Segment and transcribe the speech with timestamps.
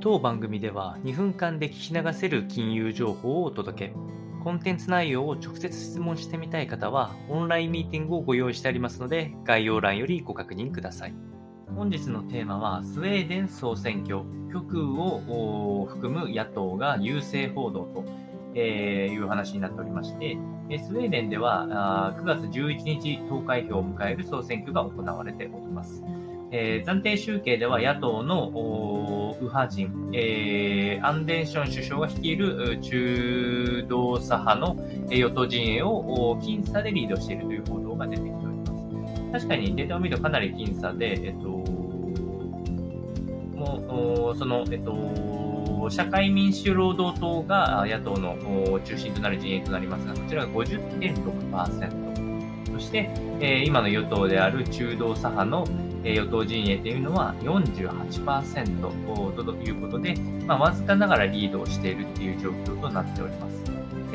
[0.00, 3.94] 当番組では2分間で聞き流せる金融情報をお届け。
[4.44, 11.14] コンテンツ内容を直接質問してみたい方は、オンラインミーティングをご用意してありますので、概要欄よりご確認ください。
[11.74, 14.22] 本日のテーマは、スウェーデン総選挙、
[14.52, 18.04] 極右を含む野党が優勢報道と、
[18.54, 20.38] え、いう話になっておりまして、
[20.78, 26.04] スウェーデンでは9月11日投開票を迎える総選挙が行われております。
[26.50, 34.76] え、暫定集計では野党の右派人、えー、アンデンション首相が率いる中道左派の
[35.10, 38.72] 与党陣営を僅差でリードしているという報道が出てきております。
[39.32, 41.48] 確かにデータを見るとかなり僅差で、えっと、
[43.58, 48.36] もう、その、えっと、社会民主労働党が野党の
[48.84, 52.08] 中心となる陣営となりますが、こちらが50.6%。
[52.72, 53.10] そして、
[53.40, 55.64] えー、今の与党である中道左派の
[56.04, 60.14] 与党陣営というのは48%ということで、
[60.46, 63.58] まあ、わずかながらリードをしているという状況となっております。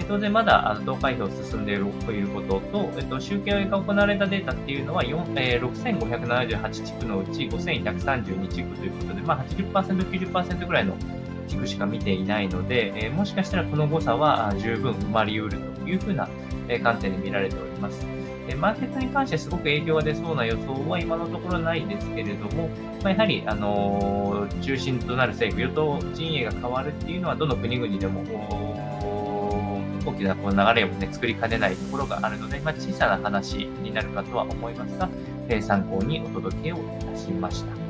[0.08, 10.96] 当然まだ投開票進んでいるということと、えっと、集計が行われたデータっていうのは、えー、6578地区のうち5132地区ということで、まあ80%、90%ぐらいの
[11.48, 16.28] 地区しか見ていないので、えー、もしかしたらこの誤差は十分埋まり得るというふうな
[16.82, 18.23] 観点で見られております。
[18.48, 22.70] でマーケットに関してすごく影響が出そうな予想は今のところないですけれども、
[23.02, 28.22] まあ、やはり、あのー、中心となる政府、与党陣営が変わるっていうのは、どの国々でも
[30.06, 35.10] 大きなこの流れを、ね、作りかねないところがあるので、まあ、小さな話になるかとは思いますが、
[35.48, 37.83] えー、参考にお届けをいたしました。